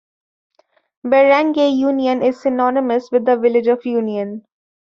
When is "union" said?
1.69-2.23, 3.85-4.43